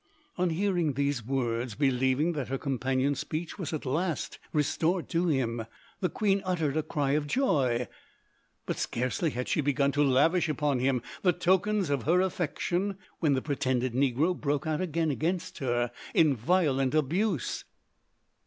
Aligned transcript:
On 0.35 0.49
hearing 0.49 0.93
those 0.93 1.23
words, 1.23 1.75
believing 1.75 2.31
that 2.33 2.47
her 2.47 2.57
companion's 2.57 3.19
speech 3.19 3.59
was 3.59 3.71
at 3.71 3.85
last 3.85 4.39
restored 4.51 5.07
to 5.09 5.27
him, 5.27 5.67
the 5.99 6.09
queen 6.09 6.41
uttered 6.43 6.75
a 6.75 6.81
cry 6.81 7.11
of 7.11 7.27
joy! 7.27 7.87
But 8.65 8.79
scarcely 8.79 9.29
had 9.29 9.47
she 9.47 9.61
begun 9.61 9.91
to 9.91 10.03
lavish 10.03 10.49
upon 10.49 10.79
him 10.79 11.03
the 11.21 11.33
tokens 11.33 11.91
of 11.91 12.01
her 12.05 12.19
affection 12.19 12.97
when 13.19 13.33
the 13.33 13.43
pretended 13.43 13.93
negro 13.93 14.35
broke 14.35 14.65
out 14.65 14.81
against 14.81 15.59
her 15.59 15.91
in 16.15 16.35
violent 16.35 16.95
abuse. 16.95 17.63